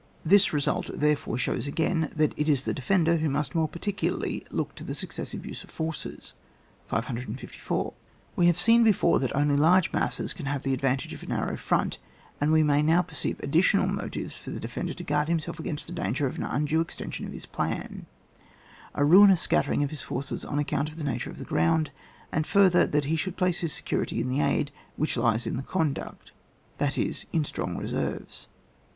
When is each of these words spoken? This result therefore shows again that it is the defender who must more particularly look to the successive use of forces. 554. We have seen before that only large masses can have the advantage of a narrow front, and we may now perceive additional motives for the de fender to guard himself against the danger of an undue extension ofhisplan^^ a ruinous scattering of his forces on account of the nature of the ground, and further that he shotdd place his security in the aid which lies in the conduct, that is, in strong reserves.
This 0.25 0.51
result 0.51 0.89
therefore 0.95 1.37
shows 1.37 1.67
again 1.67 2.11
that 2.15 2.33
it 2.35 2.49
is 2.49 2.65
the 2.65 2.73
defender 2.73 3.17
who 3.17 3.29
must 3.29 3.53
more 3.53 3.67
particularly 3.67 4.43
look 4.49 4.73
to 4.73 4.83
the 4.83 4.95
successive 4.95 5.45
use 5.45 5.63
of 5.63 5.69
forces. 5.69 6.33
554. 6.87 7.93
We 8.35 8.47
have 8.47 8.59
seen 8.59 8.83
before 8.83 9.19
that 9.19 9.35
only 9.35 9.55
large 9.55 9.93
masses 9.93 10.33
can 10.33 10.47
have 10.47 10.63
the 10.63 10.73
advantage 10.73 11.13
of 11.13 11.21
a 11.21 11.27
narrow 11.27 11.55
front, 11.55 11.99
and 12.39 12.51
we 12.51 12.63
may 12.63 12.81
now 12.81 13.03
perceive 13.03 13.39
additional 13.41 13.85
motives 13.87 14.39
for 14.39 14.49
the 14.49 14.59
de 14.59 14.67
fender 14.67 14.95
to 14.95 15.03
guard 15.03 15.27
himself 15.27 15.59
against 15.59 15.85
the 15.85 15.93
danger 15.93 16.25
of 16.25 16.35
an 16.35 16.45
undue 16.45 16.81
extension 16.81 17.29
ofhisplan^^ 17.31 18.05
a 18.95 19.05
ruinous 19.05 19.41
scattering 19.41 19.83
of 19.83 19.91
his 19.91 20.01
forces 20.01 20.43
on 20.43 20.57
account 20.57 20.89
of 20.89 20.95
the 20.95 21.03
nature 21.03 21.29
of 21.29 21.37
the 21.37 21.45
ground, 21.45 21.91
and 22.31 22.47
further 22.47 22.87
that 22.87 23.05
he 23.05 23.15
shotdd 23.15 23.35
place 23.35 23.59
his 23.59 23.71
security 23.71 24.19
in 24.19 24.29
the 24.29 24.41
aid 24.41 24.71
which 24.95 25.15
lies 25.15 25.45
in 25.45 25.57
the 25.57 25.61
conduct, 25.61 26.31
that 26.77 26.97
is, 26.97 27.27
in 27.31 27.45
strong 27.45 27.77
reserves. 27.77 28.47